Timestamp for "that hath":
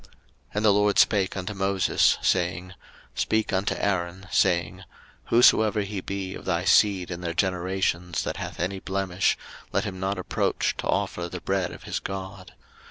8.23-8.59